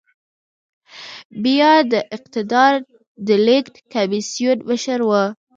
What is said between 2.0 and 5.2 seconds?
اقتدار د لېږد کميسيون مشر و.